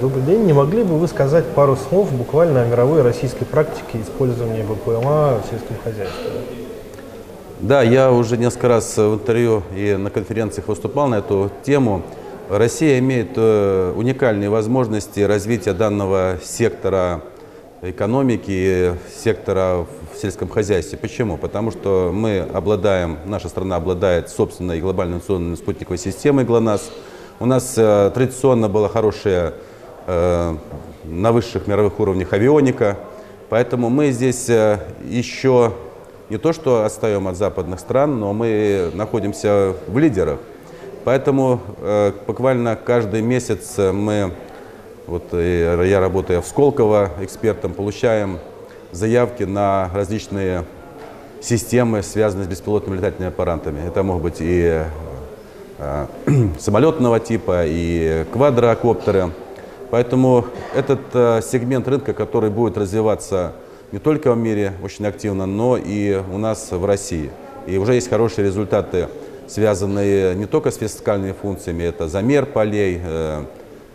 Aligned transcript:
Добрый 0.00 0.22
день. 0.22 0.44
Не 0.44 0.54
могли 0.54 0.82
бы 0.82 0.98
вы 0.98 1.06
сказать 1.08 1.44
пару 1.48 1.76
слов 1.76 2.10
буквально 2.10 2.62
о 2.62 2.66
мировой 2.66 3.02
российской 3.02 3.44
практике 3.44 4.00
использования 4.00 4.64
БПЛА 4.64 5.42
в 5.42 5.50
сельском 5.50 5.76
хозяйстве? 5.84 6.30
Да, 7.58 7.82
я 7.82 8.10
уже 8.10 8.38
несколько 8.38 8.68
раз 8.68 8.96
в 8.96 9.14
интервью 9.14 9.62
и 9.76 9.96
на 9.96 10.08
конференциях 10.08 10.68
выступал 10.68 11.08
на 11.08 11.16
эту 11.16 11.50
тему. 11.64 12.02
Россия 12.48 12.98
имеет 12.98 13.32
э, 13.36 13.92
уникальные 13.94 14.48
возможности 14.48 15.20
развития 15.20 15.74
данного 15.74 16.38
сектора 16.42 17.20
экономики, 17.82 18.94
сектора 19.22 19.84
в 20.14 20.18
сельском 20.18 20.48
хозяйстве. 20.48 20.96
Почему? 20.96 21.36
Потому 21.36 21.72
что 21.72 22.10
мы 22.10 22.38
обладаем, 22.54 23.18
наша 23.26 23.50
страна 23.50 23.76
обладает 23.76 24.30
собственной 24.30 24.80
глобальной 24.80 25.16
национальной 25.16 25.58
спутниковой 25.58 25.98
системой 25.98 26.46
ГЛОНАСС. 26.46 26.90
У 27.38 27.44
нас 27.44 27.74
э, 27.76 28.10
традиционно 28.14 28.70
была 28.70 28.88
хорошая 28.88 29.52
на 31.04 31.32
высших 31.32 31.66
мировых 31.66 32.00
уровнях 32.00 32.32
авионика, 32.32 32.96
поэтому 33.48 33.90
мы 33.90 34.10
здесь 34.10 34.48
еще 34.48 35.72
не 36.30 36.38
то 36.38 36.52
что 36.52 36.84
отстаем 36.84 37.26
от 37.28 37.36
западных 37.36 37.80
стран, 37.80 38.20
но 38.20 38.32
мы 38.32 38.90
находимся 38.94 39.74
в 39.88 39.98
лидерах. 39.98 40.38
Поэтому 41.04 41.60
э, 41.78 42.12
буквально 42.26 42.76
каждый 42.76 43.22
месяц 43.22 43.78
мы, 43.78 44.32
вот 45.06 45.24
э, 45.32 45.82
я 45.88 45.98
работаю 45.98 46.42
в 46.42 46.46
Сколково 46.46 47.10
экспертом, 47.20 47.72
получаем 47.72 48.38
заявки 48.92 49.44
на 49.44 49.90
различные 49.94 50.64
системы, 51.40 52.02
связанные 52.02 52.44
с 52.44 52.48
беспилотными 52.48 52.98
летательными 52.98 53.32
аппаратами. 53.32 53.80
Это 53.86 54.02
могут 54.02 54.22
быть 54.22 54.36
и 54.40 54.84
э, 55.78 56.06
самолетного 56.60 57.18
типа, 57.18 57.64
и 57.64 58.24
квадрокоптеры. 58.32 59.30
Поэтому 59.90 60.46
этот 60.74 61.00
э, 61.14 61.40
сегмент 61.42 61.88
рынка, 61.88 62.12
который 62.12 62.50
будет 62.50 62.78
развиваться 62.78 63.52
не 63.92 63.98
только 63.98 64.32
в 64.32 64.36
мире 64.36 64.74
очень 64.84 65.04
активно, 65.06 65.46
но 65.46 65.76
и 65.76 66.22
у 66.32 66.38
нас 66.38 66.70
в 66.70 66.84
России. 66.84 67.30
И 67.66 67.76
уже 67.76 67.94
есть 67.94 68.08
хорошие 68.08 68.46
результаты, 68.46 69.08
связанные 69.48 70.34
не 70.36 70.46
только 70.46 70.70
с 70.70 70.76
фискальными 70.76 71.32
функциями, 71.32 71.82
это 71.82 72.08
замер 72.08 72.46
полей, 72.46 73.00
э, 73.04 73.44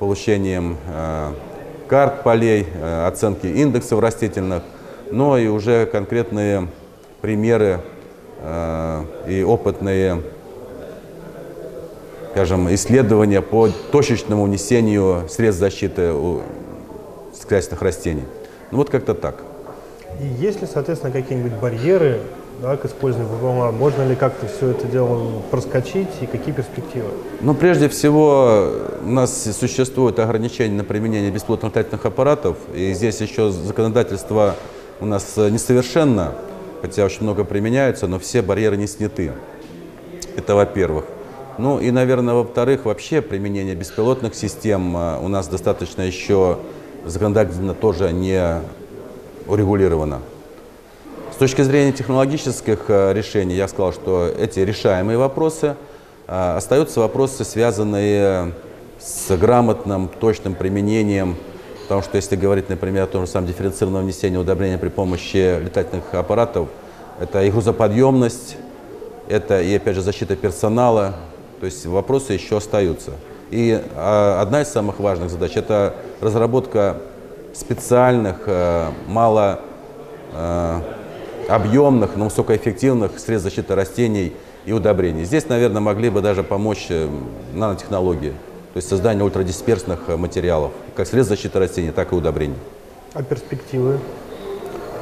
получением 0.00 0.76
э, 0.88 1.32
карт 1.88 2.24
полей, 2.24 2.66
э, 2.74 3.06
оценки 3.06 3.46
индексов 3.46 4.00
растительных, 4.00 4.64
но 5.12 5.38
и 5.38 5.46
уже 5.46 5.86
конкретные 5.86 6.68
примеры 7.20 7.80
и 9.26 9.42
опытные 9.42 10.22
скажем, 12.36 12.68
исследования 12.74 13.40
по 13.40 13.70
точечному 13.90 14.44
внесению 14.44 15.26
средств 15.26 15.58
защиты 15.58 16.12
у 16.12 16.42
сельскохозяйственных 17.32 17.80
растений. 17.80 18.24
Ну 18.70 18.76
вот 18.76 18.90
как-то 18.90 19.14
так. 19.14 19.36
И 20.20 20.26
есть 20.44 20.60
ли, 20.60 20.68
соответственно, 20.70 21.14
какие-нибудь 21.14 21.54
барьеры 21.54 22.20
да, 22.60 22.76
к 22.76 22.84
использованию 22.84 23.34
БПЛА? 23.34 23.70
Можно 23.70 24.06
ли 24.06 24.14
как-то 24.14 24.48
все 24.48 24.68
это 24.72 24.86
дело 24.86 25.40
проскочить 25.50 26.10
и 26.20 26.26
какие 26.26 26.52
перспективы? 26.52 27.08
Ну, 27.40 27.54
прежде 27.54 27.88
всего, 27.88 28.70
у 29.02 29.08
нас 29.08 29.44
существует 29.58 30.18
ограничение 30.18 30.76
на 30.76 30.84
применение 30.84 31.30
бесплатных 31.30 31.72
летательных 31.72 32.04
аппаратов, 32.04 32.58
и 32.74 32.92
здесь 32.92 33.18
еще 33.22 33.50
законодательство 33.50 34.56
у 35.00 35.06
нас 35.06 35.38
несовершенно, 35.38 36.34
хотя 36.82 37.06
очень 37.06 37.22
много 37.22 37.44
применяются, 37.44 38.06
но 38.06 38.18
все 38.18 38.42
барьеры 38.42 38.76
не 38.76 38.88
сняты. 38.88 39.32
Это 40.36 40.54
во-первых. 40.54 41.06
Ну 41.58 41.78
и, 41.80 41.90
наверное, 41.90 42.34
во-вторых, 42.34 42.84
вообще 42.84 43.22
применение 43.22 43.74
беспилотных 43.74 44.34
систем 44.34 44.94
а, 44.96 45.18
у 45.22 45.28
нас 45.28 45.48
достаточно 45.48 46.02
еще 46.02 46.58
законодательно 47.06 47.72
тоже 47.72 48.12
не 48.12 48.60
урегулировано. 49.46 50.20
С 51.32 51.36
точки 51.36 51.62
зрения 51.62 51.92
технологических 51.92 52.86
э, 52.88 53.12
решений, 53.12 53.54
я 53.54 53.68
сказал, 53.68 53.92
что 53.92 54.26
эти 54.26 54.60
решаемые 54.60 55.18
вопросы. 55.18 55.76
Э, 56.26 56.56
остаются 56.56 57.00
вопросы, 57.00 57.44
связанные 57.44 58.52
с 58.98 59.36
грамотным, 59.36 60.08
точным 60.08 60.54
применением. 60.54 61.36
Потому 61.82 62.02
что 62.02 62.16
если 62.16 62.36
говорить, 62.36 62.68
например, 62.68 63.04
о 63.04 63.06
том 63.06 63.26
же 63.26 63.30
самом 63.30 63.46
дифференцированном 63.46 64.04
внесении 64.04 64.36
удобрения 64.36 64.78
при 64.78 64.88
помощи 64.88 65.60
летательных 65.62 66.12
аппаратов, 66.12 66.68
это 67.20 67.42
и 67.42 67.50
грузоподъемность, 67.50 68.56
это 69.28 69.60
и, 69.62 69.74
опять 69.74 69.94
же, 69.94 70.02
защита 70.02 70.36
персонала. 70.36 71.14
То 71.60 71.66
есть 71.66 71.86
вопросы 71.86 72.34
еще 72.34 72.58
остаются. 72.58 73.12
И 73.50 73.70
э, 73.70 74.36
одна 74.40 74.62
из 74.62 74.68
самых 74.68 75.00
важных 75.00 75.30
задач– 75.30 75.52
это 75.56 75.94
разработка 76.20 76.96
специальных, 77.54 78.40
э, 78.46 78.90
мало 79.06 79.60
э, 80.32 80.80
объемных, 81.48 82.16
но 82.16 82.24
высокоэффективных 82.24 83.18
средств 83.18 83.44
защиты 83.48 83.74
растений 83.74 84.34
и 84.66 84.72
удобрений. 84.72 85.24
Здесь, 85.24 85.48
наверное, 85.48 85.80
могли 85.80 86.10
бы 86.10 86.20
даже 86.20 86.42
помочь 86.42 86.86
э, 86.90 87.08
нанотехнологии, 87.54 88.30
то 88.72 88.76
есть 88.76 88.88
создание 88.88 89.24
ультрадисперсных 89.24 90.08
материалов, 90.18 90.72
как 90.96 91.06
средств 91.06 91.30
защиты 91.30 91.58
растений, 91.58 91.92
так 91.92 92.12
и 92.12 92.16
удобрений. 92.16 92.56
А 93.14 93.22
перспективы? 93.22 93.98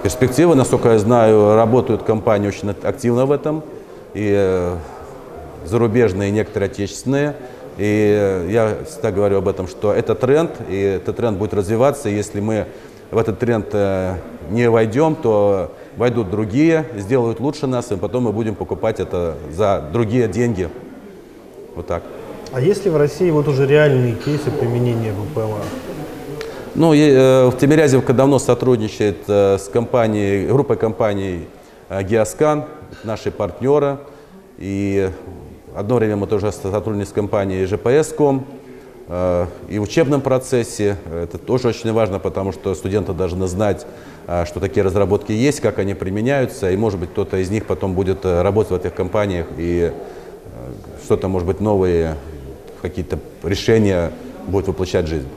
Перспективы, 0.03 0.55
насколько 0.55 0.91
я 0.91 0.99
знаю, 0.99 1.57
работают 1.57 2.03
компании 2.03 2.49
очень 2.49 2.71
активно 2.71 3.25
в 3.25 3.33
этом, 3.33 3.65
и 4.13 4.77
зарубежные, 5.65 6.29
и 6.29 6.33
некоторые 6.33 6.71
отечественные. 6.71 7.35
И 7.77 8.47
я 8.51 8.77
всегда 8.87 9.11
говорю 9.11 9.39
об 9.39 9.49
этом, 9.49 9.67
что 9.67 9.93
это 9.93 10.15
тренд, 10.15 10.53
и 10.69 10.79
этот 10.79 11.17
тренд 11.17 11.39
будет 11.39 11.55
развиваться. 11.55 12.09
Если 12.09 12.41
мы 12.41 12.67
в 13.11 13.19
этот 13.19 13.39
тренд 13.39 13.67
э, 13.73 14.17
не 14.51 14.71
войдем, 14.71 15.17
то 15.17 15.73
войдут 15.97 16.31
другие, 16.31 16.87
сделают 16.97 17.41
лучше 17.41 17.67
нас, 17.67 17.91
и 17.91 17.97
потом 17.97 18.25
мы 18.25 18.33
будем 18.33 18.55
покупать 18.55 19.01
это 19.01 19.37
за 19.53 19.85
другие 19.93 20.29
деньги. 20.29 20.69
Вот 21.75 21.87
так. 21.87 22.03
А 22.53 22.61
есть 22.61 22.85
ли 22.85 22.91
в 22.91 22.97
России 22.97 23.31
вот 23.31 23.49
уже 23.49 23.67
реальные 23.67 24.15
кейсы 24.15 24.51
применения 24.51 25.13
БПЛА? 25.13 25.59
Ну, 26.77 26.95
э, 26.95 27.47
в 27.49 27.59
Тимирязевка 27.59 28.13
давно 28.13 28.39
сотрудничает 28.39 29.19
э, 29.27 29.59
с 29.59 29.69
компанией, 29.69 30.47
группой 30.47 30.77
компаний 30.77 31.49
Геоскан, 31.91 32.65
наши 33.03 33.31
партнеры. 33.31 33.99
И 34.59 35.11
Одно 35.75 35.97
время 35.97 36.15
мы 36.15 36.29
тоже 36.29 36.53
сотрудничали 36.53 37.05
с 37.05 37.12
компанией 37.12 37.65
GPS.com 37.65 38.47
э, 39.09 39.47
и 39.69 39.81
в 39.81 39.83
учебном 39.83 40.21
процессе. 40.21 40.97
Это 41.12 41.37
тоже 41.37 41.67
очень 41.67 41.93
важно, 41.93 42.21
потому 42.21 42.53
что 42.53 42.77
студенты 42.77 43.12
должны 43.12 43.49
знать, 43.49 43.85
э, 44.29 44.45
что 44.47 44.61
такие 44.61 44.85
разработки 44.85 45.33
есть, 45.33 45.59
как 45.59 45.81
они 45.81 45.95
применяются, 45.95 46.71
и, 46.71 46.77
может 46.77 47.01
быть, 47.01 47.11
кто-то 47.11 47.39
из 47.39 47.51
них 47.51 47.67
потом 47.67 47.95
будет 47.95 48.25
э, 48.25 48.43
работать 48.43 48.71
в 48.71 48.75
этих 48.77 48.95
компаниях 48.95 49.49
и 49.59 49.93
что-то, 51.05 51.27
может 51.27 51.49
быть, 51.49 51.59
новые 51.59 52.15
какие-то 52.81 53.19
решения 53.43 54.12
будет 54.47 54.69
воплощать 54.69 55.09
жизнь. 55.09 55.29